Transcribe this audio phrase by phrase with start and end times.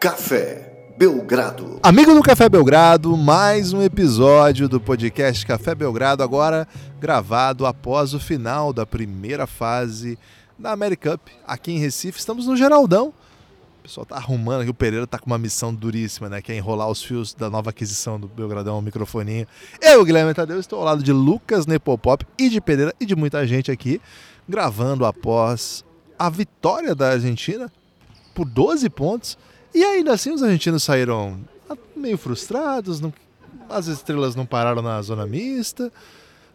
[0.00, 1.78] Café Belgrado.
[1.82, 6.66] Amigo do Café Belgrado, mais um episódio do podcast Café Belgrado, agora
[6.98, 10.18] gravado após o final da primeira fase
[10.58, 12.18] da America Cup aqui em Recife.
[12.18, 13.08] Estamos no Geraldão.
[13.08, 16.40] O pessoal tá arrumando aqui, o Pereira tá com uma missão duríssima, né?
[16.40, 19.46] Que é enrolar os fios da nova aquisição do Belgradão, o microfoninho.
[19.82, 23.46] Eu, Guilherme Tadeu, estou ao lado de Lucas Nepopop e de Pereira e de muita
[23.46, 24.00] gente aqui,
[24.48, 25.84] gravando após
[26.18, 27.70] a vitória da Argentina
[28.34, 29.36] por 12 pontos.
[29.74, 31.38] E ainda assim os argentinos saíram
[31.94, 33.12] meio frustrados, não,
[33.68, 35.92] as estrelas não pararam na zona mista.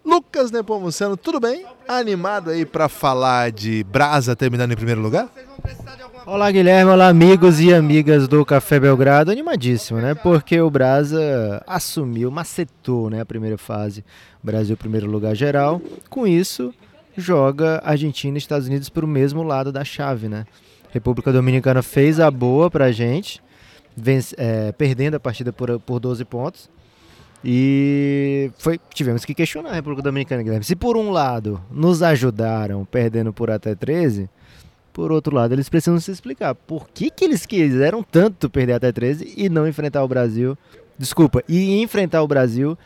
[0.03, 1.65] Lucas Nepomuceno, tudo bem?
[1.87, 5.29] Animado aí para falar de Brasa terminando em primeiro lugar?
[6.27, 10.13] Olá Guilherme, olá amigos e amigas do Café Belgrado, animadíssimo, né?
[10.13, 14.03] Porque o Brasa assumiu, macetou, né, a primeira fase,
[14.43, 15.81] Brasil primeiro lugar geral.
[16.09, 16.73] Com isso,
[17.15, 20.45] joga Argentina e Estados Unidos para o mesmo lado da chave, né?
[20.95, 23.43] República Dominicana fez a boa pra gente,
[23.97, 26.69] vence, é, perdendo a partida por, por 12 pontos.
[27.43, 30.63] E foi, tivemos que questionar a República Dominicana, Guilherme.
[30.63, 34.29] Se por um lado nos ajudaram perdendo por até 13,
[34.93, 36.55] por outro lado eles precisam se explicar.
[36.55, 40.57] Por que, que eles quiseram tanto perder até 13 e não enfrentar o Brasil?
[40.97, 42.77] Desculpa, e enfrentar o Brasil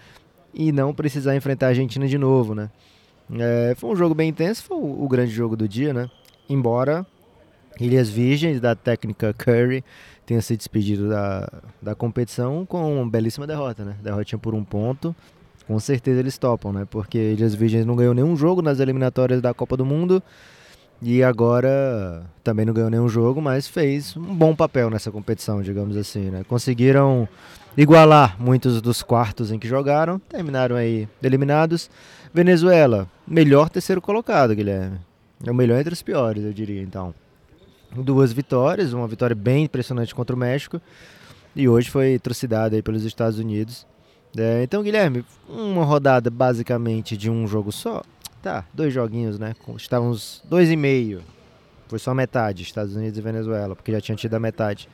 [0.52, 2.72] e não precisar enfrentar a Argentina de novo, né?
[3.38, 6.10] É, foi um jogo bem intenso, foi o grande jogo do dia, né?
[6.50, 7.06] Embora
[7.80, 9.84] Ilhas Virgens, da técnica Curry,
[10.26, 11.50] tenha se despedido da,
[11.82, 13.96] da competição com uma belíssima derrota, né?
[14.04, 15.16] Derrotinha por um ponto.
[15.66, 16.88] Com certeza eles topam, né?
[16.90, 20.22] Porque Ilhas Virgens não ganhou nenhum jogo nas eliminatórias da Copa do Mundo.
[21.02, 25.96] E agora também não ganhou nenhum jogo, mas fez um bom papel nessa competição, digamos
[25.96, 26.44] assim, né?
[26.48, 27.28] Conseguiram
[27.78, 31.90] igualar muitos dos quartos em que jogaram, terminaram aí eliminados.
[32.34, 35.00] Venezuela, melhor terceiro colocado, Guilherme.
[35.46, 37.14] É o melhor entre os piores, eu diria, então
[37.96, 40.82] duas vitórias, uma vitória bem impressionante contra o México
[41.56, 43.86] e hoje foi trucidada aí pelos Estados Unidos.
[44.38, 48.04] É, então, Guilherme, uma rodada basicamente de um jogo só.
[48.42, 49.54] Tá, dois joguinhos, né?
[49.76, 51.22] Estávamos dois e meio.
[51.88, 54.88] Foi só metade, Estados Unidos e Venezuela, porque já tinha tido a metade.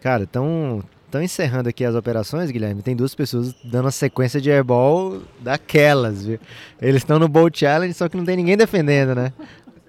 [0.00, 2.82] Cara, estão estão encerrando aqui as operações, Guilherme.
[2.82, 6.38] Tem duas pessoas dando uma sequência de airball daquelas, viu?
[6.80, 9.32] Eles estão no Bowl Challenge, só que não tem ninguém defendendo, né?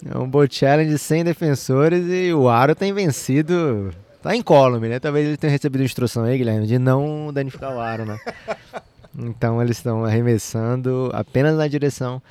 [0.06, 3.92] É um Bowl Challenge sem defensores e o Aro tem vencido.
[4.22, 5.00] Tá incólume, né?
[5.00, 8.20] Talvez ele tenha recebido instrução aí, Guilherme, de não danificar o Aro, né?
[9.18, 12.22] Então eles estão arremessando apenas na direção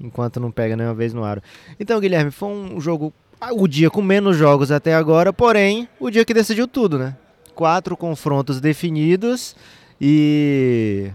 [0.00, 1.42] enquanto não pega nenhuma vez no aro.
[1.78, 3.12] Então, Guilherme, foi um jogo.
[3.52, 7.16] O dia com menos jogos até agora, porém, o dia que decidiu tudo, né?
[7.54, 9.54] Quatro confrontos definidos
[10.00, 11.10] e.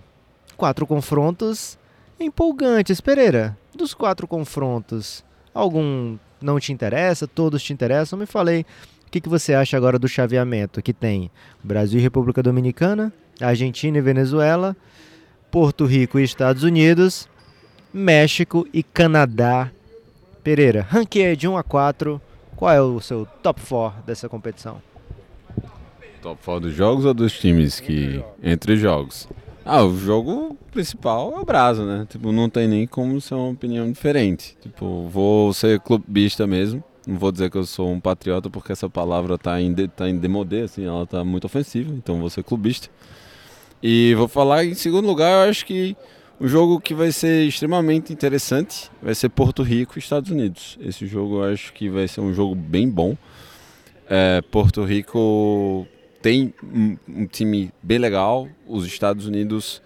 [0.55, 1.77] Quatro confrontos
[2.19, 3.01] empolgantes.
[3.01, 8.65] Pereira, dos quatro confrontos, algum não te interessa, todos te interessam, me falei
[9.07, 11.31] o que, que você acha agora do chaveamento que tem
[11.63, 14.75] Brasil e República Dominicana, Argentina e Venezuela,
[15.51, 17.29] Porto Rico e Estados Unidos,
[17.93, 19.71] México e Canadá.
[20.43, 22.21] Pereira, ranqueia de 1 a 4,
[22.55, 24.81] qual é o seu top 4 dessa competição?
[26.21, 29.29] Top 4 dos jogos ou dos times que entre jogos?
[29.65, 32.05] Ah, o jogo principal é o Brasa, né?
[32.09, 34.57] Tipo, não tem nem como ser uma opinião diferente.
[34.61, 36.83] Tipo, vou ser clubista mesmo.
[37.07, 40.09] Não vou dizer que eu sou um patriota porque essa palavra tá em, de, tá
[40.09, 42.89] em demodê, assim, ela tá muito ofensiva, então vou ser clubista.
[43.81, 45.95] E vou falar em segundo lugar, eu acho que
[46.39, 50.77] o jogo que vai ser extremamente interessante vai ser Porto Rico e Estados Unidos.
[50.81, 53.17] Esse jogo eu acho que vai ser um jogo bem bom.
[54.09, 55.85] É, Porto Rico
[56.23, 58.47] tem um, um, time bem legal.
[58.65, 59.81] Os Estados Unidos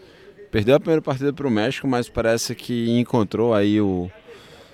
[0.51, 4.09] perdeu a primeira partida para o México, mas parece que encontrou aí o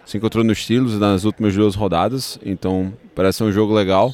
[0.06, 2.38] se encontrou nos estilos nas últimas duas rodadas.
[2.46, 4.14] Então parece um jogo legal.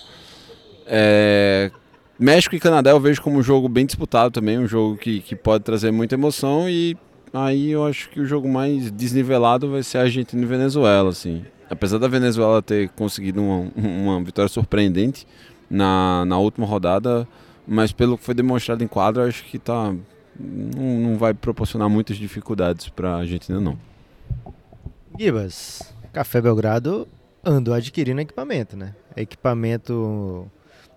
[0.86, 1.72] É,
[2.20, 5.36] México e Canadá eu vejo como um jogo bem disputado também, um jogo que, que
[5.36, 6.96] pode trazer muita emoção e
[7.34, 11.44] aí eu acho que o jogo mais desnivelado vai ser Argentina e Venezuela, assim.
[11.68, 15.26] Apesar da Venezuela ter conseguido uma, uma vitória surpreendente,
[15.70, 17.28] na, na última rodada,
[17.68, 19.94] mas pelo que foi demonstrado em quadro, acho que tá,
[20.40, 23.78] não, não vai proporcionar muitas dificuldades para a Argentina, não.
[25.18, 27.08] Gibas, Café Belgrado
[27.44, 28.96] andou adquirindo equipamento, né?
[29.16, 30.50] Equipamento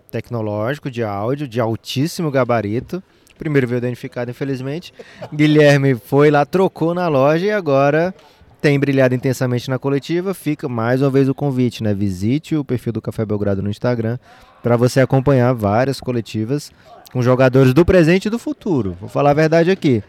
[0.09, 3.03] tecnológico de áudio de altíssimo gabarito.
[3.37, 4.93] Primeiro veio danificado, infelizmente.
[5.33, 8.13] Guilherme foi lá, trocou na loja e agora
[8.63, 11.93] tem brilhado intensamente na coletiva, fica mais uma vez o convite, né?
[11.93, 14.17] Visite o perfil do Café Belgrado no Instagram
[14.63, 16.71] para você acompanhar várias coletivas
[17.11, 18.95] com jogadores do presente e do futuro.
[19.01, 20.01] Vou falar a verdade aqui.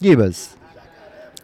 [0.00, 0.56] Gibas,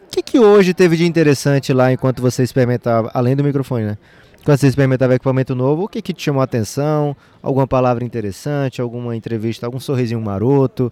[0.07, 3.97] o que, que hoje teve de interessante lá enquanto você experimentava, além do microfone, né?
[4.43, 7.15] quando você experimentava equipamento novo, o que, que te chamou a atenção?
[7.43, 10.91] Alguma palavra interessante, alguma entrevista, algum sorrisinho maroto?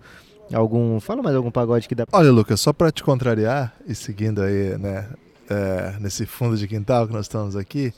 [0.53, 0.99] Algum.
[0.99, 2.05] Fala mais algum pagode que dá.
[2.11, 5.07] Olha, Lucas, só para te contrariar e seguindo aí, né,
[5.49, 7.93] é, nesse fundo de quintal que nós estamos aqui,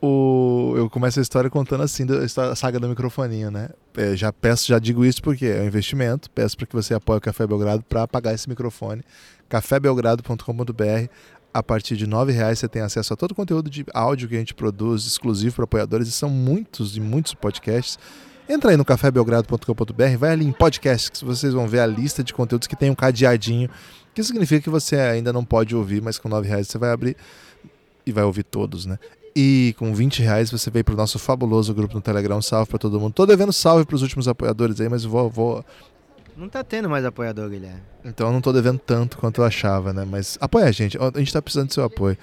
[0.00, 3.68] o, eu começo a história contando assim da saga do microfoninho, né?
[3.96, 6.28] É, já peço, já digo isso porque é um investimento.
[6.30, 9.02] Peço para que você apoie o Café Belgrado para pagar esse microfone.
[9.48, 11.08] cafébelgrado.com.br
[11.54, 14.34] a partir de R$ reais você tem acesso a todo o conteúdo de áudio que
[14.34, 17.98] a gente produz, exclusivo para apoiadores, e são muitos e muitos podcasts.
[18.48, 22.32] Entra aí no cafébelgrado.com.br, vai ali em podcast, que vocês vão ver a lista de
[22.34, 23.68] conteúdos que tem um cadeadinho,
[24.14, 27.16] que significa que você ainda não pode ouvir, mas com R$ reais você vai abrir
[28.04, 28.98] e vai ouvir todos, né?
[29.34, 32.42] E com 20 reais você vem para o nosso fabuloso grupo no Telegram.
[32.42, 33.14] salve para todo mundo.
[33.14, 35.64] Tô devendo salve para os últimos apoiadores aí, mas vou, vou
[36.36, 37.82] não tá tendo mais apoiador, Guilherme.
[38.04, 40.06] Então eu não tô devendo tanto quanto eu achava, né?
[40.08, 42.16] Mas apoia a gente, a gente tá precisando do seu apoio.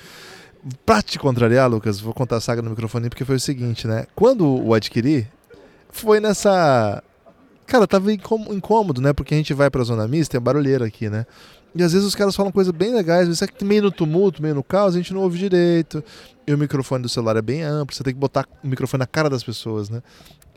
[0.86, 4.06] Pra te contrariar, Lucas, vou contar a saga no microfone porque foi o seguinte, né?
[4.16, 5.28] Quando o adquiri,
[5.90, 7.04] foi nessa.
[7.66, 9.14] Cara, tava incômodo, né?
[9.14, 11.26] Porque a gente vai pra zona mista, tem barulheira aqui, né?
[11.76, 14.56] E às vezes os caras falam coisas bem legais, mas é meio no tumulto, meio
[14.56, 16.04] no caos, a gente não ouve direito.
[16.48, 19.08] E o microfone do celular é bem amplo, você tem que botar o microfone na
[19.08, 20.02] cara das pessoas, né?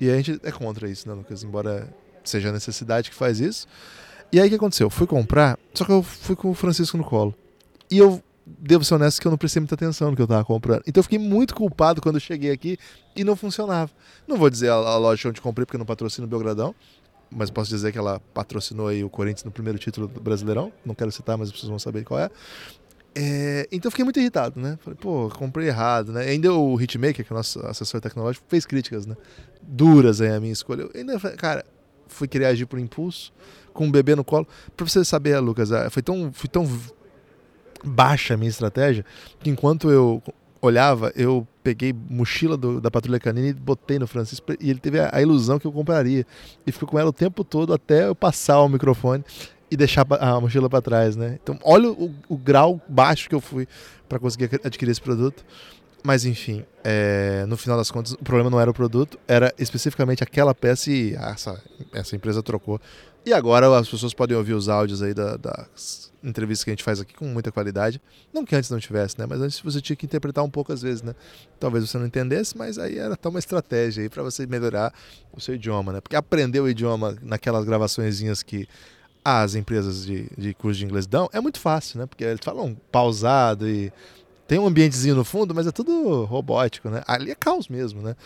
[0.01, 1.45] E a gente é contra isso, né, Lucas?
[1.45, 1.89] Embora
[2.25, 3.67] seja a necessidade que faz isso.
[4.33, 4.87] E aí o que aconteceu?
[4.87, 7.35] Eu fui comprar, só que eu fui com o Francisco no colo.
[7.91, 10.45] E eu devo ser honesto que eu não prestei muita atenção no que eu estava
[10.45, 10.83] comprando.
[10.87, 12.79] Então eu fiquei muito culpado quando eu cheguei aqui
[13.15, 13.91] e não funcionava.
[14.27, 16.75] Não vou dizer a, a loja onde comprei porque não patrocina o Belgradão,
[17.35, 20.73] mas posso dizer que ela patrocinou aí o Corinthians no primeiro título do Brasileirão.
[20.85, 22.31] Não quero citar, mas as pessoas vão saber qual é.
[23.15, 24.79] É, então eu fiquei muito irritado, né?
[24.81, 26.23] Falei, pô, comprei errado, né?
[26.23, 29.17] Ainda o Hitmaker, que é o nosso assessor tecnológico, fez críticas, né?
[29.61, 30.83] Duras aí a minha escolha.
[30.83, 31.65] Eu ainda cara,
[32.09, 33.33] fui querer agir por impulso,
[33.73, 34.47] com um bebê no colo.
[34.77, 36.67] Pra você saber, Lucas, é, foi tão, foi tão
[37.85, 39.05] baixa a minha estratégia
[39.41, 40.23] que enquanto eu
[40.63, 45.01] olhava, eu peguei mochila do, da Patrulha Canina e botei no Francisco e ele teve
[45.01, 46.25] a, a, ilusão que eu compraria.
[46.65, 49.25] E ficou com ela o tempo todo até eu passar o microfone
[49.69, 51.39] e deixar a mochila para trás, né?
[51.43, 53.67] Então, olha o, o grau baixo que eu fui
[54.09, 55.45] para conseguir adquirir esse produto.
[56.05, 60.23] Mas enfim, é, no final das contas, o problema não era o produto, era especificamente
[60.23, 61.61] aquela peça e essa,
[61.93, 62.81] essa empresa trocou.
[63.25, 66.85] E agora as pessoas podem ouvir os áudios aí da, das entrevistas que a gente
[66.85, 68.01] faz aqui com muita qualidade.
[68.33, 69.27] Não que antes não tivesse, né?
[69.29, 71.15] Mas antes você tinha que interpretar um pouco às vezes, né?
[71.59, 74.93] Talvez você não entendesse, mas aí era até uma estratégia aí para você melhorar
[75.33, 76.01] o seu idioma, né?
[76.01, 78.69] Porque aprender o idioma naquelas gravaçõezinhas que
[79.25, 82.07] as empresas de, de curso de inglês dão é muito fácil, né?
[82.07, 83.93] Porque eles falam pausado e
[84.47, 87.03] tem um ambientezinho no fundo, mas é tudo robótico, né?
[87.07, 88.17] Ali é caos mesmo, né?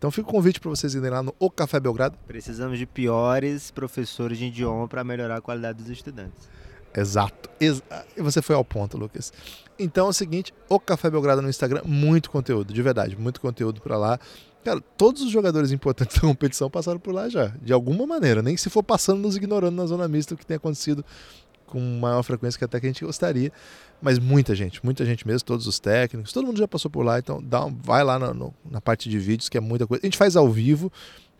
[0.00, 2.16] Então fica o convite para vocês irem lá no O Café Belgrado.
[2.26, 6.48] Precisamos de piores professores de idioma para melhorar a qualidade dos estudantes.
[6.94, 7.50] Exato.
[7.60, 7.82] Ex
[8.16, 9.32] e você foi ao ponto, Lucas.
[9.78, 13.80] Então é o seguinte, o Café Belgrado no Instagram, muito conteúdo, de verdade, muito conteúdo
[13.80, 14.18] para lá.
[14.64, 18.56] Cara, todos os jogadores importantes da competição passaram por lá já, de alguma maneira, nem
[18.56, 21.04] se for passando nos ignorando na zona mista o que tem acontecido
[21.66, 23.52] com maior frequência que até que a gente gostaria.
[24.02, 27.18] Mas muita gente, muita gente mesmo, todos os técnicos, todo mundo já passou por lá,
[27.18, 30.02] então dá um, vai lá na, no, na parte de vídeos, que é muita coisa.
[30.02, 30.92] A gente faz ao vivo,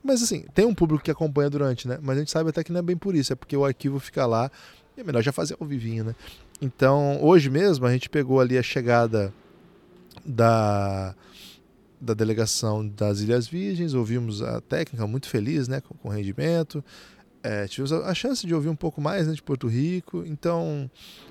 [0.03, 1.99] mas assim, tem um público que acompanha durante, né?
[2.01, 3.99] Mas a gente sabe até que não é bem por isso, é porque o arquivo
[3.99, 4.51] fica lá
[5.01, 6.15] é melhor já fazer ao vivinho, né?
[6.61, 9.33] Então, hoje mesmo a gente pegou ali a chegada
[10.25, 11.15] da
[12.03, 16.83] da delegação das Ilhas Virgens, ouvimos a técnica muito feliz, né, com, com rendimento
[17.43, 20.91] é, tivemos a chance de ouvir um pouco mais né, de Porto Rico, então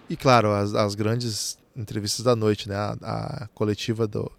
[0.10, 4.32] e claro as, as grandes entrevistas da noite, né, a, a, coletiva do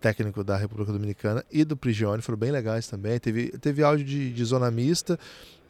[0.00, 3.18] técnico da República Dominicana e do Prigione foram bem legais também.
[3.20, 5.18] Teve teve áudio de, de zona mista,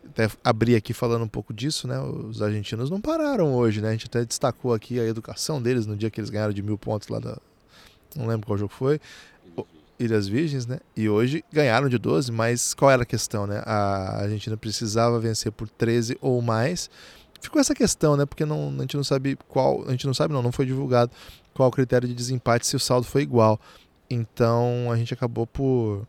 [0.08, 2.00] até abri aqui falando um pouco disso, né?
[2.00, 3.88] Os argentinos não pararam hoje, né?
[3.88, 6.78] A gente até destacou aqui a educação deles no dia que eles ganharam de mil
[6.78, 7.38] pontos lá da
[8.14, 9.00] não lembro qual jogo foi.
[9.98, 10.80] Ilhas Virgens, né?
[10.96, 13.62] E hoje ganharam de 12, mas qual era a questão, né?
[13.64, 16.90] A Argentina precisava vencer por 13 ou mais.
[17.40, 18.26] Ficou essa questão, né?
[18.26, 21.12] Porque não, a gente não sabe qual, a gente não sabe não, não foi divulgado
[21.54, 23.60] qual o critério de desempate se o saldo foi igual.
[24.10, 26.06] Então a gente acabou por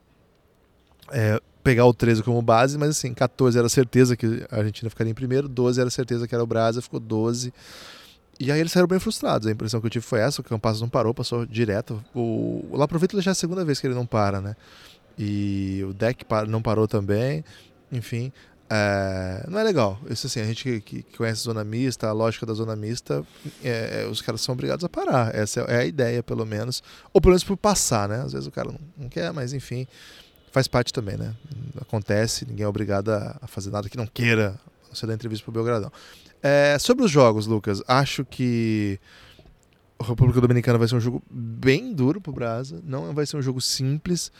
[1.11, 5.11] é, pegar o 13 como base, mas assim, 14 era certeza que a Argentina ficaria
[5.11, 7.53] em primeiro, 12 era certeza que era o Brasil, ficou 12.
[8.39, 9.47] E aí eles saíram bem frustrados.
[9.47, 12.03] A impressão que eu tive foi essa, o Campazzo não parou, passou direto.
[12.13, 14.55] O, o Laprovito já é a segunda vez que ele não para, né?
[15.17, 17.45] E o deck não parou também.
[17.91, 18.33] Enfim,
[18.69, 19.99] é, não é legal.
[20.09, 23.23] Isso assim, a gente que, que, conhece a zona mista, a lógica da zona mista,
[23.63, 25.33] é, é, os caras são obrigados a parar.
[25.35, 26.81] Essa é a ideia, pelo menos.
[27.13, 28.21] Ou pelo menos por passar, né?
[28.21, 29.87] Às vezes o cara não, não quer, mas enfim,
[30.53, 31.33] faz parte também, né?
[31.81, 34.57] Acontece, ninguém é obrigado a fazer nada que não queira.
[34.93, 35.91] Você dá entrevista pro Belgradão.
[36.43, 38.99] É, sobre os jogos, Lucas, acho que
[39.97, 43.41] a República Dominicana vai ser um jogo bem duro pro Brasa, não vai ser um
[43.41, 44.31] jogo simples,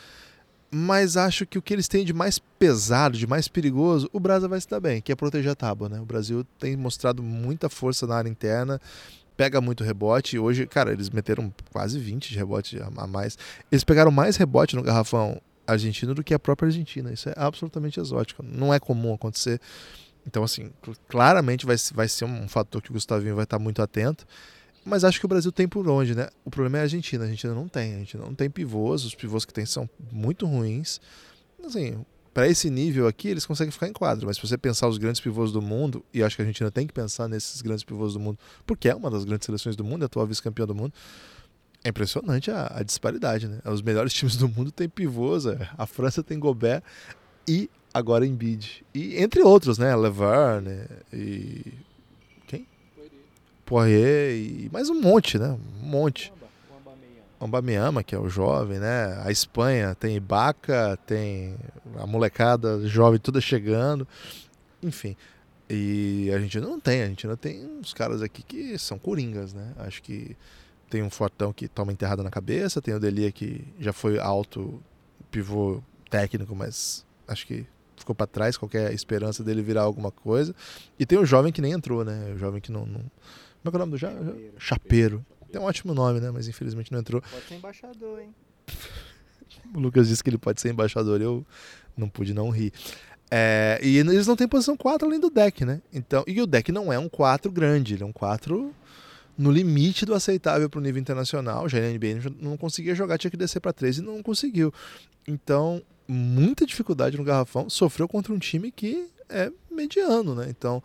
[0.70, 4.46] mas acho que o que eles têm de mais pesado, de mais perigoso, o Brasa
[4.46, 6.00] vai se dar bem, que é proteger a tábua, né?
[6.00, 8.80] O Brasil tem mostrado muita força na área interna,
[9.36, 10.38] pega muito rebote.
[10.38, 13.36] Hoje, cara, eles meteram quase 20 de rebote a mais.
[13.72, 17.12] Eles pegaram mais rebote no garrafão argentino do que a própria Argentina.
[17.12, 18.42] Isso é absolutamente exótico.
[18.42, 19.60] Não é comum acontecer.
[20.26, 20.70] Então, assim,
[21.08, 24.26] claramente vai, vai ser um fator que o Gustavinho vai estar muito atento.
[24.84, 26.28] Mas acho que o Brasil tem por onde, né?
[26.44, 27.24] O problema é a Argentina.
[27.24, 27.94] A Argentina não tem.
[27.94, 29.04] A gente não tem pivôs.
[29.04, 31.00] Os pivôs que tem são muito ruins.
[31.64, 32.04] Assim,
[32.34, 34.26] para esse nível aqui, eles conseguem ficar em quadro.
[34.26, 36.86] Mas se você pensar os grandes pivôs do mundo, e acho que a Argentina tem
[36.86, 40.02] que pensar nesses grandes pivôs do mundo, porque é uma das grandes seleções do mundo,
[40.02, 40.92] é a atual vice-campeã do mundo.
[41.84, 43.60] É impressionante a, a, disparidade, né?
[43.66, 45.44] Os melhores times do mundo têm pivôs.
[45.44, 45.68] É.
[45.76, 46.82] A França tem Gobert
[47.46, 48.82] e agora Embiid.
[48.94, 49.94] E entre outros, né?
[49.94, 50.86] Levar, né?
[51.12, 51.74] E.
[52.46, 52.66] Quem?
[53.66, 55.58] Poirier e mais um monte, né?
[55.82, 56.32] Um monte.
[57.38, 59.20] O Ambameyama, que é o jovem, né?
[59.22, 61.54] A Espanha tem Ibaka, tem
[61.98, 64.08] a molecada jovem toda chegando.
[64.82, 65.14] Enfim.
[65.68, 69.52] E a gente não tem, a gente não tem uns caras aqui que são coringas,
[69.52, 69.72] né?
[69.78, 70.34] Acho que
[70.94, 74.80] tem um fortão que toma enterrada na cabeça, tem o Delia que já foi alto
[75.28, 80.54] pivô técnico, mas acho que ficou para trás qualquer esperança dele virar alguma coisa.
[80.96, 82.32] E tem o jovem que nem entrou, né?
[82.32, 82.86] O jovem que não.
[82.86, 83.00] não...
[83.00, 83.10] Como
[83.64, 84.18] é, que é o nome do jovem?
[84.20, 84.54] Chapeiro.
[84.56, 85.26] Chapeiro.
[85.50, 86.30] Tem um ótimo nome, né?
[86.30, 87.20] Mas infelizmente não entrou.
[87.20, 88.32] Pode ser embaixador, hein?
[89.74, 91.44] o Lucas disse que ele pode ser embaixador, eu
[91.96, 92.72] não pude não rir.
[93.28, 95.82] É, e eles não têm posição 4 além do deck, né?
[95.92, 98.72] Então, e o deck não é um 4 grande, ele é um 4
[99.36, 101.68] no limite do aceitável para o nível internacional.
[101.68, 104.72] Já a NBA não conseguia jogar, tinha que descer para 3 e não conseguiu.
[105.26, 110.46] Então, muita dificuldade no garrafão, sofreu contra um time que é mediano, né?
[110.48, 110.82] Então,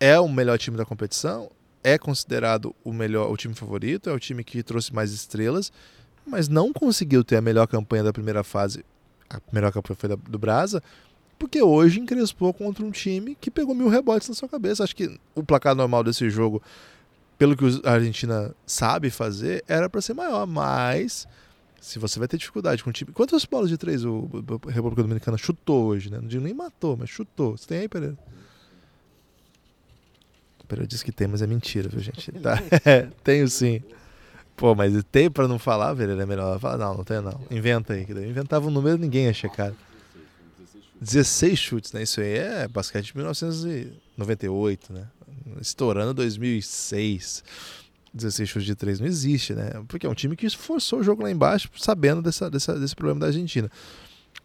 [0.00, 1.50] é o melhor time da competição,
[1.82, 5.72] é considerado o melhor, o time favorito, é o time que trouxe mais estrelas,
[6.26, 8.84] mas não conseguiu ter a melhor campanha da primeira fase.
[9.30, 10.82] A melhor campanha foi da, do Brasa,
[11.38, 14.82] porque hoje encrespou contra um time que pegou mil rebotes na sua cabeça.
[14.82, 16.62] Acho que o placar normal desse jogo,
[17.38, 21.26] pelo que a Argentina sabe fazer, era para ser maior, mas
[21.80, 23.12] se você vai ter dificuldade com o time.
[23.12, 24.28] Quantas bolas de três o
[24.68, 26.18] República Dominicana chutou hoje, né?
[26.20, 27.56] Não digo nem matou, mas chutou.
[27.56, 28.18] Você tem aí, Pereira?
[30.66, 32.30] Pereira disse que tem, mas é mentira, viu, gente?
[32.32, 32.58] Tá.
[33.22, 33.82] tenho sim.
[34.56, 36.24] Pô, mas tem pra não falar, Pereira?
[36.24, 36.76] É melhor falar.
[36.76, 37.40] Não, não tem não.
[37.50, 38.02] Inventa aí.
[38.02, 39.72] Inventava um número ninguém ia checar.
[41.00, 42.02] 16 chutes, né?
[42.02, 45.06] Isso aí é basquete de 1998, né?
[45.60, 47.42] Estourando 2006.
[48.12, 49.82] 16 chutes de 3 não existe, né?
[49.86, 53.20] Porque é um time que forçou o jogo lá embaixo, sabendo dessa, dessa, desse problema
[53.20, 53.70] da Argentina.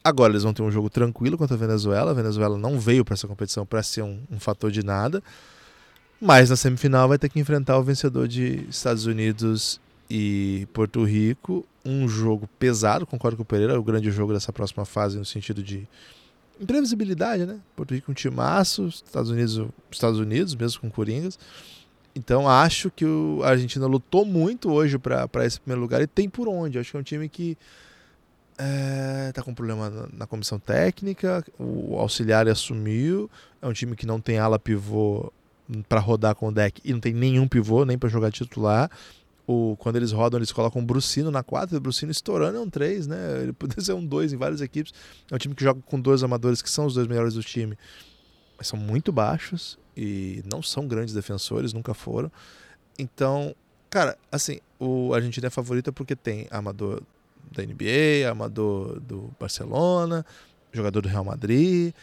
[0.03, 2.11] Agora eles vão ter um jogo tranquilo contra a Venezuela.
[2.11, 5.23] A Venezuela não veio para essa competição para ser um, um, fator de nada.
[6.19, 9.79] Mas na semifinal vai ter que enfrentar o vencedor de Estados Unidos
[10.09, 11.65] e Porto Rico.
[11.85, 15.63] Um jogo pesado, concordo com o Pereira, o grande jogo dessa próxima fase no sentido
[15.63, 15.87] de
[16.59, 17.59] imprevisibilidade, né?
[17.75, 21.37] Porto Rico um timaço, Estados Unidos, Estados Unidos mesmo com Coringas.
[22.15, 26.29] Então acho que o, a Argentina lutou muito hoje para esse primeiro lugar e tem
[26.29, 26.77] por onde.
[26.77, 27.57] Acho que é um time que
[28.51, 33.29] está é, com problema na, na, comissão técnica, o auxiliar assumiu.
[33.61, 35.31] É um time que não tem ala pivô
[35.89, 38.91] para rodar com o deck e não tem nenhum pivô nem para jogar titular.
[39.45, 42.69] O, quando eles rodam, eles colocam o Brucino na 4, o Brucino estourando é um
[42.69, 43.41] 3, né?
[43.43, 44.93] Ele poderia ser um 2 em várias equipes.
[45.29, 47.77] É um time que joga com dois amadores que são os dois melhores do time,
[48.57, 52.31] mas são muito baixos e não são grandes defensores, nunca foram.
[52.97, 53.53] Então,
[53.89, 57.01] cara, assim, o Argentina é favorita porque tem amador
[57.51, 60.25] da NBA, amador do Barcelona,
[60.71, 61.93] jogador do Real Madrid,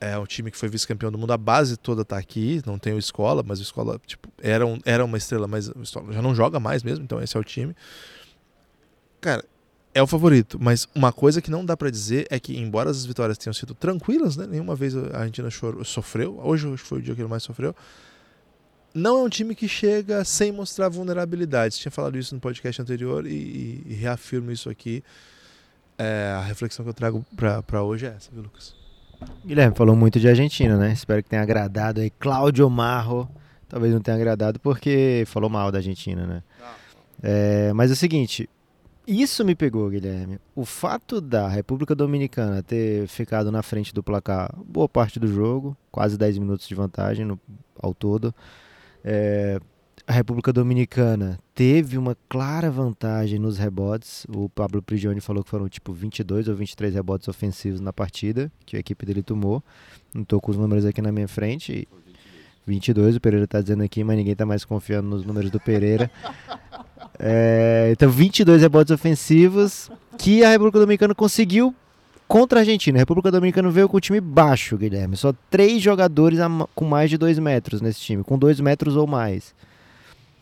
[0.00, 2.92] é um time que foi vice-campeão do mundo, a base toda tá aqui, não tem
[2.92, 6.20] o Escola, mas o Escola, tipo, era, um, era uma estrela, mas o Escola já
[6.20, 7.74] não joga mais mesmo, então esse é o time.
[9.20, 9.44] Cara,
[9.94, 13.06] é o favorito, mas uma coisa que não dá para dizer é que, embora as
[13.06, 17.14] vitórias tenham sido tranquilas, né, nenhuma vez a Argentina chorou, sofreu, hoje foi o dia
[17.14, 17.74] que ele mais sofreu,
[18.92, 21.76] não é um time que chega sem mostrar vulnerabilidades.
[21.76, 25.04] Tinha falado isso no podcast anterior e, e reafirmo isso aqui.
[25.98, 27.24] É, a reflexão que eu trago
[27.66, 28.74] para hoje é essa, viu, Lucas?
[29.44, 30.92] Guilherme falou muito de Argentina, né?
[30.92, 32.10] Espero que tenha agradado aí.
[32.10, 33.28] Cláudio Marro,
[33.68, 36.42] talvez não tenha agradado porque falou mal da Argentina, né?
[37.22, 38.48] É, mas é o seguinte,
[39.06, 40.40] isso me pegou, Guilherme.
[40.54, 45.76] O fato da República Dominicana ter ficado na frente do placar boa parte do jogo,
[45.92, 47.38] quase 10 minutos de vantagem no,
[47.80, 48.34] ao todo.
[49.04, 49.60] É,
[50.06, 54.24] a República Dominicana teve uma clara vantagem nos rebotes.
[54.28, 58.76] O Pablo Prigioni falou que foram tipo 22 ou 23 rebotes ofensivos na partida que
[58.76, 59.62] a equipe dele tomou.
[60.14, 61.88] Não estou com os números aqui na minha frente.
[62.64, 66.10] 22, o Pereira está dizendo aqui, mas ninguém está mais confiando nos números do Pereira.
[67.18, 71.74] É, então, 22 rebotes ofensivos que a República Dominicana conseguiu
[72.28, 72.98] contra a Argentina.
[72.98, 75.16] A República Dominicana veio com o time baixo, Guilherme.
[75.16, 76.38] Só três jogadores
[76.74, 79.54] com mais de 2 metros nesse time, com 2 metros ou mais.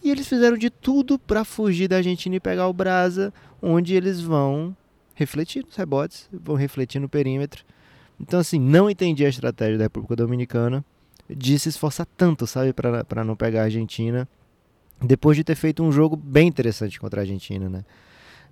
[0.05, 3.33] E eles fizeram de tudo para fugir da Argentina e pegar o Brasa,
[3.63, 4.77] onde eles vão
[5.15, 7.65] refletir nos rebotes, vão refletir no perímetro.
[8.21, 10.85] Então, assim, não entendi a estratégia da República Dominicana
[11.29, 14.29] de se esforçar tanto, sabe, para não pegar a Argentina,
[15.01, 17.83] depois de ter feito um jogo bem interessante contra a Argentina, né?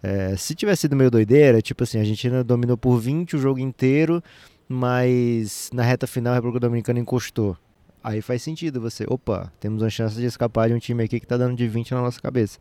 [0.03, 3.61] É, se tivesse sido meio doideira, tipo assim, a Argentina dominou por 20 o jogo
[3.61, 4.23] inteiro,
[4.67, 7.57] mas na reta final a República Dominicana encostou.
[8.03, 11.27] Aí faz sentido você, opa, temos uma chance de escapar de um time aqui que
[11.27, 12.59] tá dando de 20 na nossa cabeça.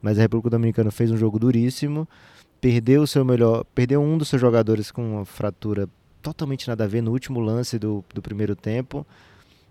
[0.00, 2.08] Mas a República Dominicana fez um jogo duríssimo,
[2.60, 5.88] perdeu o seu melhor, perdeu um dos seus jogadores com uma fratura
[6.20, 9.06] totalmente nada a ver no último lance do, do primeiro tempo.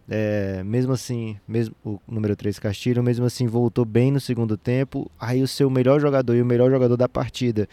[0.10, 5.10] É, mesmo assim, mesmo o número 3 Castilho, mesmo assim voltou bem no segundo tempo.
[5.20, 7.68] Aí o seu melhor jogador e o melhor jogador da partida,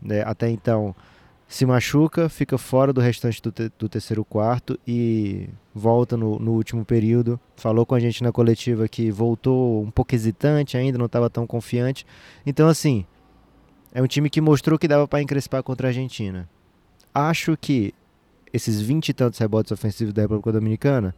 [0.00, 0.94] né, até então,
[1.46, 6.52] se machuca, fica fora do restante do, te, do terceiro quarto e volta no, no,
[6.52, 7.38] último período.
[7.56, 11.46] Falou com a gente na coletiva que voltou um pouco hesitante ainda, não estava tão
[11.46, 12.06] confiante.
[12.44, 13.04] Então, assim,
[13.92, 16.48] é um time que mostrou que dava para encrespar contra a Argentina.
[17.14, 17.94] Acho que
[18.52, 21.14] esses 20 e tantos rebotes ofensivos da República Dominicana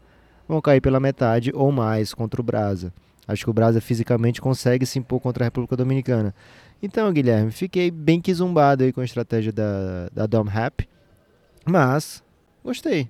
[0.49, 2.93] vão cair pela metade ou mais contra o Brasa.
[3.29, 6.35] Acho que o Brasa fisicamente consegue se impor contra a República Dominicana.
[6.83, 10.89] Então, Guilherme, fiquei bem que zumbado aí com a estratégia da, da Dom Rap,
[11.65, 12.23] mas
[12.63, 13.09] gostei.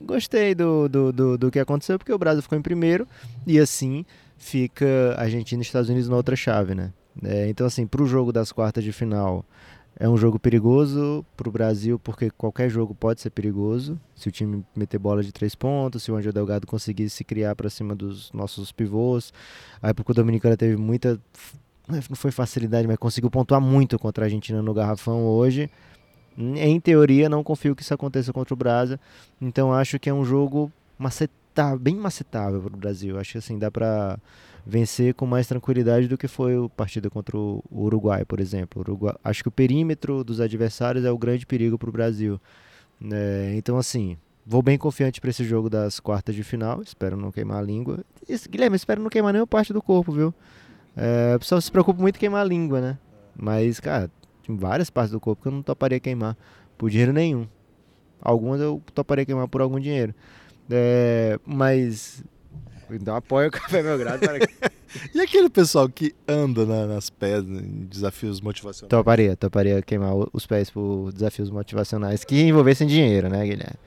[0.00, 3.06] Gostei do, do, do, do que aconteceu, porque o Brasa ficou em primeiro
[3.46, 4.04] e assim
[4.36, 6.92] fica Argentina e Estados Unidos na outra chave, né?
[7.22, 9.44] É, então, assim, para o jogo das quartas de final,
[9.96, 13.98] é um jogo perigoso para o Brasil, porque qualquer jogo pode ser perigoso.
[14.14, 17.54] Se o time meter bola de três pontos, se o Angel Delgado conseguir se criar
[17.54, 19.32] para cima dos nossos pivôs.
[19.80, 21.20] A República Dominicana teve muita.
[21.86, 25.70] Não foi facilidade, mas conseguiu pontuar muito contra a Argentina no Garrafão hoje.
[26.36, 28.98] Em teoria, não confio que isso aconteça contra o Brasa.
[29.40, 33.18] Então acho que é um jogo macetável, bem macetável para o Brasil.
[33.18, 34.18] Acho que assim, dá para
[34.66, 38.80] vencer com mais tranquilidade do que foi a partida contra o Uruguai, por exemplo.
[38.80, 42.40] Uruguai, acho que o perímetro dos adversários é o grande perigo para o Brasil.
[43.12, 46.80] É, então, assim, vou bem confiante para esse jogo das quartas de final.
[46.82, 48.04] Espero não queimar a língua.
[48.48, 50.34] Guilherme, espero não queimar nenhuma parte do corpo, viu?
[50.96, 52.98] É, o pessoal se preocupa muito em queimar a língua, né?
[53.36, 54.10] Mas, cara,
[54.46, 56.36] tem várias partes do corpo que eu não toparia queimar
[56.78, 57.46] por dinheiro nenhum.
[58.20, 60.14] Algumas eu toparia queimar por algum dinheiro.
[60.70, 62.24] É, mas
[62.90, 64.20] então apoia o Café Belgrado.
[64.20, 64.38] Para...
[65.14, 68.88] e aquele pessoal que anda na, nas pés em desafios motivacionais?
[68.88, 73.78] Toparia, toparia queimar os pés por desafios motivacionais que envolvessem dinheiro, né, Guilherme?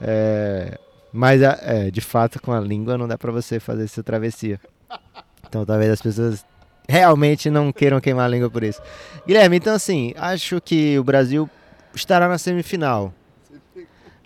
[0.00, 0.78] É,
[1.12, 4.60] mas, é, de fato, com a língua não dá para você fazer essa travessia.
[5.48, 6.44] Então talvez as pessoas
[6.88, 8.80] realmente não queiram queimar a língua por isso.
[9.26, 11.48] Guilherme, então assim, acho que o Brasil
[11.94, 13.12] estará na semifinal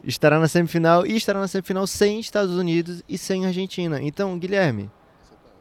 [0.05, 4.01] estará na semifinal e estará na semifinal sem Estados Unidos e sem Argentina.
[4.03, 4.91] Então, Guilherme,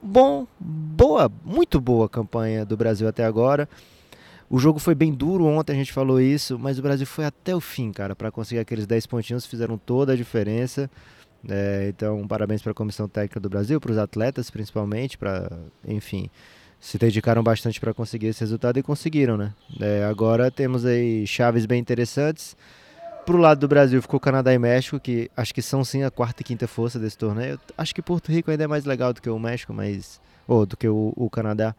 [0.01, 3.67] bom, boa, muito boa campanha do Brasil até agora.
[4.49, 7.55] O jogo foi bem duro ontem, a gente falou isso, mas o Brasil foi até
[7.55, 10.89] o fim, cara, para conseguir aqueles 10 pontinhos, fizeram toda a diferença.
[11.47, 15.49] É, então, parabéns para a comissão técnica do Brasil, para os atletas principalmente, para,
[15.87, 16.29] enfim,
[16.79, 19.53] se dedicaram bastante para conseguir esse resultado e conseguiram, né?
[19.79, 22.55] É, agora temos aí chaves bem interessantes.
[23.25, 26.41] Pro lado do Brasil ficou Canadá e México, que acho que são sim a quarta
[26.41, 27.59] e quinta força desse torneio.
[27.77, 30.75] Acho que Porto Rico ainda é mais legal do que o México, mas ou do
[30.75, 31.75] que o, o Canadá.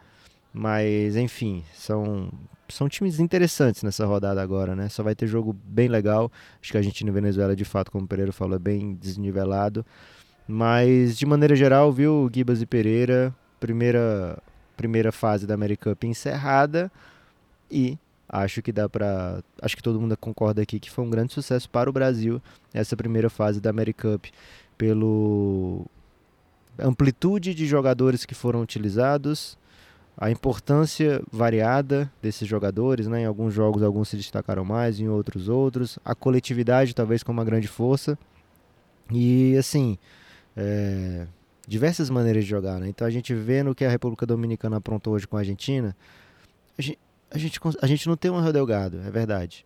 [0.52, 2.30] Mas enfim, são
[2.68, 4.88] são times interessantes nessa rodada agora, né?
[4.88, 6.30] Só vai ter jogo bem legal.
[6.62, 9.84] Acho que a Argentina e Venezuela, de fato, como o Pereira falou, é bem desnivelado.
[10.46, 14.38] Mas, de maneira geral, viu, Gibas e Pereira, primeira,
[14.76, 16.90] primeira fase da Americup encerrada.
[17.70, 17.98] E
[18.32, 21.68] Acho que dá para, acho que todo mundo concorda aqui que foi um grande sucesso
[21.68, 22.40] para o Brasil
[22.72, 24.30] essa primeira fase da Americup
[24.78, 25.84] pelo
[26.78, 29.58] amplitude de jogadores que foram utilizados,
[30.20, 33.22] a importância variada desses jogadores, né?
[33.22, 37.44] Em alguns jogos alguns se destacaram mais, em outros outros, a coletividade talvez com uma
[37.44, 38.18] grande força
[39.11, 39.96] e assim
[40.54, 41.26] é,
[41.66, 42.88] diversas maneiras de jogar, né?
[42.88, 45.96] Então a gente vê no que a República Dominicana aprontou hoje com a Argentina,
[46.76, 46.98] a gente,
[47.30, 49.64] a gente, a gente não tem um Rio Delgado, é verdade.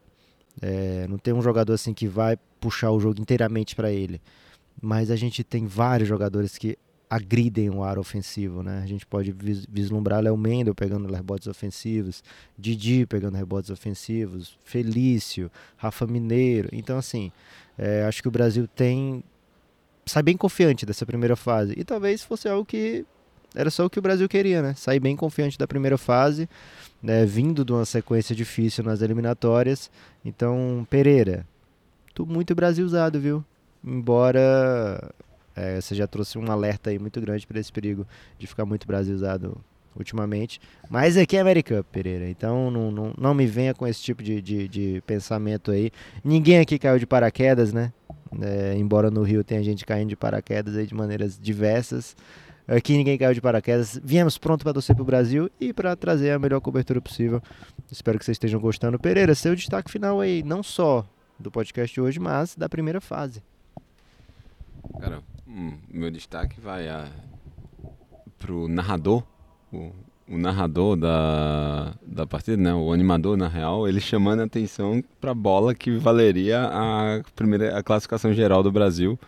[0.62, 4.20] É, não tem um jogador assim que vai puxar o jogo inteiramente para ele.
[4.80, 6.78] Mas a gente tem vários jogadores que
[7.14, 8.80] agridem o ar ofensivo, né?
[8.82, 9.32] A gente pode
[9.68, 12.24] vislumbrar Léo Mendel pegando rebotes ofensivos,
[12.58, 16.68] Didi pegando rebotes ofensivos, Felício, Rafa Mineiro.
[16.72, 17.30] Então, assim,
[17.78, 19.22] é, acho que o Brasil tem
[20.04, 21.72] sai bem confiante dessa primeira fase.
[21.76, 23.06] E talvez fosse algo que
[23.54, 24.74] era só o que o Brasil queria, né?
[24.74, 26.48] Sair bem confiante da primeira fase,
[27.00, 27.24] né?
[27.24, 29.88] vindo de uma sequência difícil nas eliminatórias.
[30.24, 31.46] Então, Pereira,
[32.12, 33.44] tu muito brasilzado, viu?
[33.84, 35.14] Embora
[35.56, 38.06] é, você já trouxe um alerta aí muito grande para esse perigo
[38.38, 39.60] de ficar muito brasilzado
[39.96, 40.60] ultimamente.
[40.90, 42.28] Mas aqui é América, Pereira.
[42.28, 45.90] Então não, não, não me venha com esse tipo de, de, de pensamento aí.
[46.22, 47.92] Ninguém aqui caiu de paraquedas, né?
[48.40, 52.16] É, embora no Rio tenha gente caindo de paraquedas aí de maneiras diversas.
[52.66, 54.00] Aqui ninguém caiu de paraquedas.
[54.02, 57.42] Viemos pronto para torcer para o Brasil e para trazer a melhor cobertura possível.
[57.92, 58.98] Espero que vocês estejam gostando.
[58.98, 61.06] Pereira, seu destaque final aí, não só
[61.38, 63.42] do podcast de hoje, mas da primeira fase.
[64.98, 65.22] Cara,
[65.54, 67.06] hum, meu destaque vai a,
[68.38, 69.22] pro narrador,
[69.72, 69.92] o,
[70.28, 75.30] o narrador da, da partida, né, o animador na real, ele chamando a atenção para
[75.30, 79.18] a bola que valeria a primeira a classificação geral do Brasil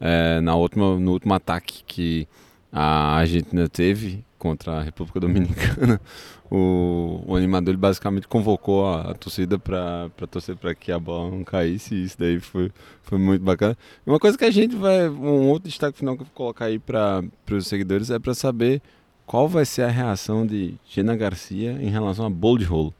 [0.00, 2.28] é, na última, no último ataque que
[2.72, 6.00] a Argentina teve contra a República Dominicana,
[6.50, 11.30] o, o animador ele basicamente convocou a, a torcida para torcer para que a bola
[11.30, 12.70] não caísse, e isso daí foi,
[13.02, 13.76] foi muito bacana.
[14.06, 16.78] Uma coisa que a gente vai, um outro destaque final que eu vou colocar aí
[16.78, 18.80] para os seguidores é para saber
[19.26, 22.94] qual vai ser a reação de Gina Garcia em relação a bolo de rolo.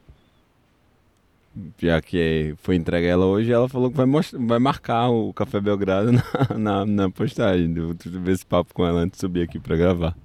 [1.78, 5.32] Já que foi entregue a ela hoje, ela falou que vai, mostrar, vai marcar o
[5.32, 6.12] Café Belgrado
[6.56, 7.72] na, na, na postagem.
[7.74, 10.16] Vou ver esse papo com ela antes de subir aqui para gravar.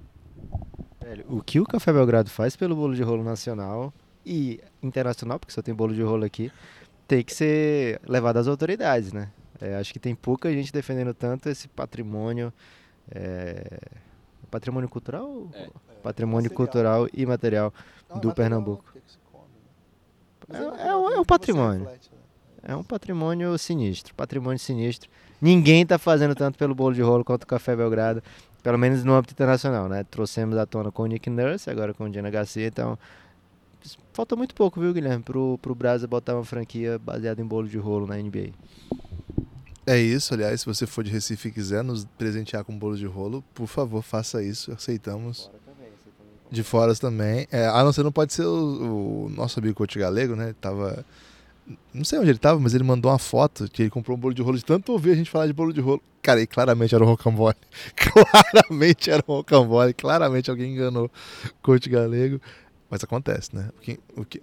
[1.28, 3.92] O que o Café Belgrado faz pelo bolo de rolo nacional
[4.24, 6.50] e internacional, porque só tem bolo de rolo aqui,
[7.06, 9.30] tem que ser levado às autoridades, né?
[9.60, 12.52] É, acho que tem pouca gente defendendo tanto esse patrimônio.
[13.10, 13.78] É,
[14.50, 15.48] patrimônio cultural?
[15.54, 15.68] É.
[16.02, 16.56] Patrimônio Material.
[16.56, 17.72] cultural e material
[18.08, 18.84] Não, do material Pernambuco.
[18.94, 19.44] não, que se come,
[20.54, 21.80] É- é um- é um patrimônio.
[21.84, 22.18] reflete, né?
[22.66, 25.10] É um patrimônio sinistro, patrimônio sinistro.
[25.40, 28.22] Ninguém tá fazendo tanto pelo bolo de rolo quanto o Café Belgrado,
[28.62, 30.02] pelo menos no âmbito internacional, né?
[30.04, 32.98] Trouxemos à tona com o Nick Nurse, agora com o Diana Garcia, então
[34.14, 37.76] falta muito pouco, viu, Guilherme, pro, pro Brasa botar uma franquia baseada em bolo de
[37.76, 38.52] rolo na NBA.
[39.86, 43.04] É isso, aliás, se você for de Recife e quiser nos presentear com bolo de
[43.04, 45.50] rolo, por favor, faça isso, aceitamos.
[46.50, 47.46] De fora também.
[47.50, 50.46] É, a não ser não pode ser o, o nosso amigo Coach Galego, né?
[50.46, 51.04] Ele tava.
[51.92, 54.34] Não sei onde ele tava, mas ele mandou uma foto que ele comprou um bolo
[54.34, 56.02] de rolo de tanto ouvir a gente falar de bolo de rolo.
[56.20, 57.56] Cara, e claramente era um rocambole.
[57.96, 59.94] claramente era um rocambole.
[59.94, 61.10] Claramente alguém enganou o
[61.62, 62.40] Coach Galego.
[62.90, 63.70] Mas acontece, né?
[63.76, 64.42] O que, o que...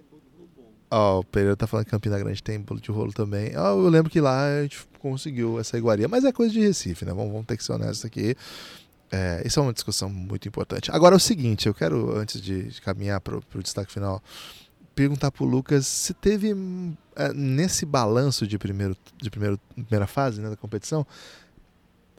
[0.90, 3.56] Ó, o Pereira tá falando que Campina Grande tem bolo de rolo também.
[3.56, 6.06] Ó, eu lembro que lá a gente conseguiu essa iguaria.
[6.06, 7.12] Mas é coisa de Recife, né?
[7.12, 8.36] Vamos, vamos ter que ser honestos aqui.
[9.14, 10.90] É, isso é uma discussão muito importante.
[10.90, 14.22] Agora é o seguinte, eu quero, antes de, caminhar para o destaque final,
[14.94, 16.54] perguntar para o Lucas se teve
[17.14, 21.06] é, nesse balanço de, primeiro, de primeiro, primeira fase né, da competição,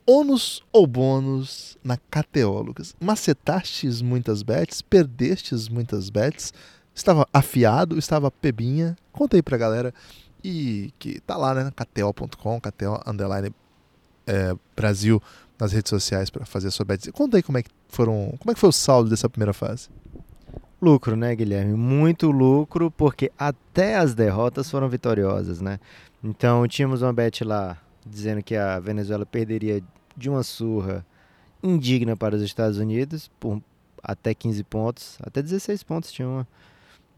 [0.05, 2.95] ônus ou bônus na KTO, Lucas?
[2.99, 6.53] Macetastes muitas bets, perdestes muitas bets,
[6.93, 8.95] estava afiado, estava pebinha?
[9.11, 9.91] Conta aí pra galera.
[10.43, 11.71] E que tá lá, né?
[11.75, 13.51] KTO.com, KTO Underline
[14.27, 15.21] é, Brasil
[15.63, 17.11] nas redes sociais para fazer a sua bet.
[17.11, 19.89] Conta aí como é que foram, como é que foi o saldo dessa primeira fase.
[20.81, 21.73] Lucro, né, Guilherme?
[21.73, 25.79] Muito lucro, porque até as derrotas foram vitoriosas, né?
[26.21, 29.81] Então, tínhamos uma bet lá dizendo que a Venezuela perderia
[30.15, 31.05] de uma surra
[31.63, 33.61] indigna para os Estados Unidos, por
[34.03, 36.47] até 15 pontos, até 16 pontos tinha uma.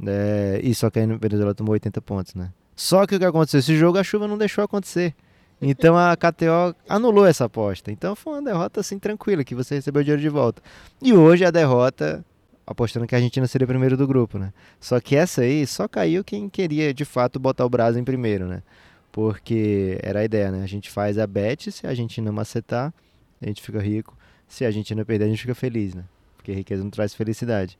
[0.06, 2.52] É, e só que a Venezuela tomou 80 pontos, né?
[2.76, 3.60] Só que o que aconteceu?
[3.60, 5.16] Esse jogo a chuva não deixou acontecer.
[5.62, 7.92] Então a KTO anulou essa aposta.
[7.92, 10.62] Então foi uma derrota assim tranquila, que você recebeu o dinheiro de volta.
[11.02, 12.24] E hoje a derrota
[12.68, 14.52] apostando que a Argentina seria primeiro do grupo, né?
[14.80, 18.48] Só que essa aí só caiu quem queria de fato botar o Brasil em primeiro,
[18.48, 18.64] né?
[19.12, 20.64] Porque era a ideia, né?
[20.64, 22.94] A gente faz a bet, se a Argentina macetar,
[23.42, 24.18] a gente fica rico.
[24.48, 26.04] Se a Argentina perder, a gente fica feliz, né?
[26.36, 27.78] Porque riqueza não traz felicidade.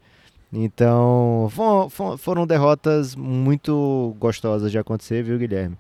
[0.54, 1.52] Então,
[2.18, 5.78] foram derrotas muito gostosas de acontecer, viu, Guilherme?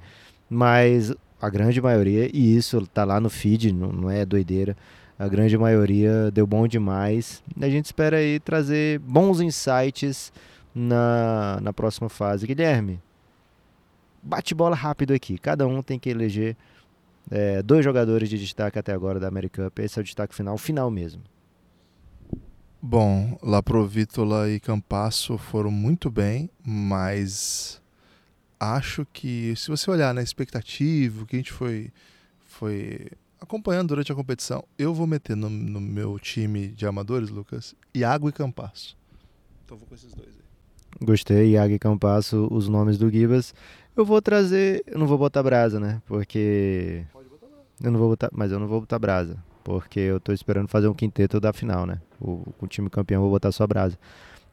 [0.49, 1.13] Mas
[1.45, 4.75] a grande maioria, e isso tá lá no feed, não, não é doideira,
[5.17, 7.41] a grande maioria deu bom demais.
[7.59, 10.31] A gente espera aí trazer bons insights
[10.73, 12.45] na, na próxima fase.
[12.45, 12.99] Guilherme,
[14.21, 15.37] bate bola rápido aqui.
[15.37, 16.57] Cada um tem que eleger
[17.31, 19.79] é, dois jogadores de destaque até agora da American Cup.
[19.79, 21.21] Esse é o destaque final, final mesmo.
[22.81, 27.81] Bom, Laprovítola e Campasso foram muito bem, mas
[28.73, 31.91] acho que se você olhar na expectativa, o que a gente foi,
[32.45, 33.07] foi
[33.39, 38.29] acompanhando durante a competição, eu vou meter no, no meu time de amadores, Lucas, Iago
[38.29, 38.97] e Campasso.
[39.63, 41.05] Então vou com esses dois aí.
[41.05, 43.53] Gostei, Iago e Campasso, os nomes do Gibas.
[43.95, 46.01] Eu vou trazer, eu não vou botar brasa, né?
[46.05, 47.05] Porque
[47.81, 49.37] eu não vou botar, mas eu não vou botar brasa.
[49.63, 51.99] porque eu tô esperando fazer um quinteto da final, né?
[52.21, 53.97] O, o time campeão vou botar só brasa.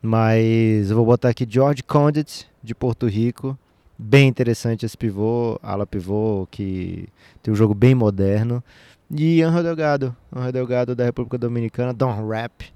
[0.00, 3.56] Mas eu vou botar aqui George Condit, de Porto Rico.
[3.98, 7.08] Bem interessante esse pivô, ala pivô, que
[7.42, 8.62] tem um jogo bem moderno.
[9.10, 12.72] E Anjo Delgado, Anjo Delgado da República Dominicana, Don Rap.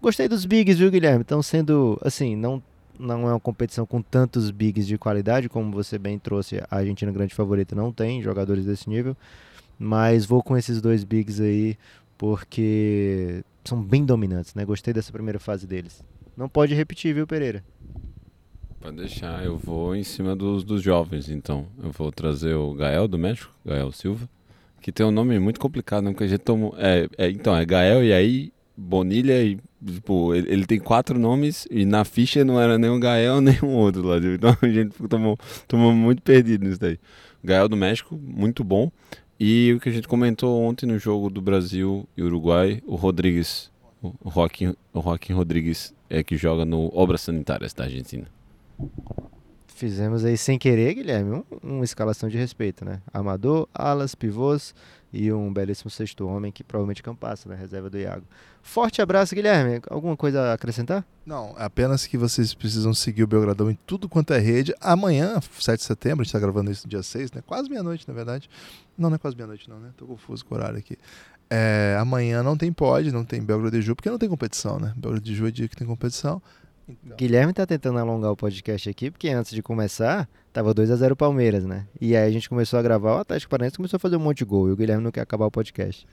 [0.00, 1.22] Gostei dos bigs, viu, Guilherme?
[1.22, 2.62] Estão sendo, assim, não,
[2.98, 7.10] não é uma competição com tantos bigs de qualidade, como você bem trouxe, a Argentina
[7.10, 9.16] grande favorita não tem jogadores desse nível.
[9.78, 11.76] Mas vou com esses dois bigs aí,
[12.18, 14.64] porque são bem dominantes, né?
[14.64, 16.02] Gostei dessa primeira fase deles.
[16.36, 17.64] Não pode repetir, viu, Pereira?
[18.80, 21.66] Pode deixar, eu vou em cima dos, dos jovens, então.
[21.82, 24.26] Eu vou trazer o Gael do México, Gael Silva,
[24.80, 26.10] que tem um nome muito complicado, né?
[26.12, 26.74] Porque a gente tomou.
[26.78, 29.58] É, é, então, é Gael e aí Bonilha e.
[29.84, 33.58] Tipo, ele, ele, tem quatro nomes e na ficha não era nem um Gael nem
[33.62, 34.16] um outro lá.
[34.16, 35.38] Então a gente tomou,
[35.68, 36.98] tomou muito perdido nisso daí.
[37.44, 38.90] Gael do México, muito bom.
[39.38, 43.70] E o que a gente comentou ontem no jogo do Brasil e Uruguai, o Rodrigues,
[44.02, 48.26] o Joaquim, o Joaquim Rodrigues, é que joga no Obras Sanitárias da Argentina.
[49.80, 53.00] Fizemos aí sem querer, Guilherme, um, uma escalação de respeito, né?
[53.14, 54.74] Amador, alas, pivôs
[55.12, 58.24] e um belíssimo sexto homem que provavelmente campaça na reserva do Iago.
[58.62, 59.80] Forte abraço, Guilherme.
[59.88, 61.04] Alguma coisa a acrescentar?
[61.24, 64.74] Não, apenas que vocês precisam seguir o Belgradão em tudo quanto é rede.
[64.80, 67.42] Amanhã, 7 de setembro, a gente está gravando isso no dia 6, né?
[67.46, 68.50] Quase meia-noite, na verdade.
[68.98, 69.90] Não, não é quase meia-noite, não, né?
[69.96, 70.98] Tô confuso com o horário aqui.
[71.48, 74.92] É, amanhã não tem pod, não tem Belgrado de Ju, porque não tem competição, né?
[74.94, 76.40] Belgrado de Ju é dia que tem competição.
[77.04, 77.16] Então.
[77.16, 81.16] Guilherme tá tentando alongar o podcast aqui, porque antes de começar, tava 2 a 0
[81.16, 81.86] Palmeiras, né?
[82.00, 84.38] E aí a gente começou a gravar, o Atlético Paranaense começou a fazer um monte
[84.38, 86.06] de gol, e o Guilherme não quer acabar o podcast.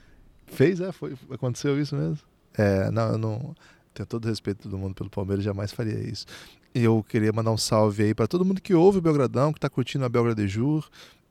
[0.46, 0.92] Fez, é?
[0.92, 2.18] Foi, aconteceu isso mesmo?
[2.56, 3.54] É, não, eu não
[3.94, 6.26] tenho todo o respeito do mundo pelo Palmeiras, jamais faria isso.
[6.74, 9.60] E eu queria mandar um salve aí para todo mundo que ouve o Belgradão, que
[9.60, 10.88] tá curtindo a Belgrade Jur.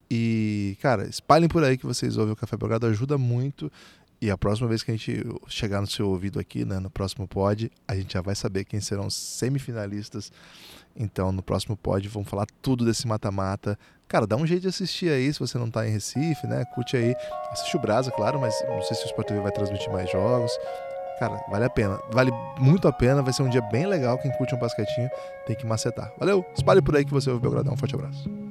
[0.09, 3.71] E, cara, espalhem por aí que vocês ouvem o Café Belgrado, ajuda muito.
[4.19, 7.27] E a próxima vez que a gente chegar no seu ouvido aqui, né, no próximo
[7.27, 10.31] pod, a gente já vai saber quem serão os semifinalistas.
[10.95, 13.77] Então, no próximo pod, vamos falar tudo desse mata-mata.
[14.07, 16.65] Cara, dá um jeito de assistir aí, se você não tá em Recife, né?
[16.73, 17.13] Curte aí.
[17.51, 20.51] Assiste o Brasa, claro, mas não sei se o Sport TV vai transmitir mais jogos.
[21.19, 21.99] Cara, vale a pena.
[22.11, 23.21] Vale muito a pena.
[23.21, 24.17] Vai ser um dia bem legal.
[24.17, 25.09] Quem curte um basquetinho
[25.45, 26.11] tem que macetar.
[26.17, 26.45] Valeu!
[26.55, 27.73] Espalhe por aí que você ouve o Belgradão.
[27.73, 28.46] Um forte abraço.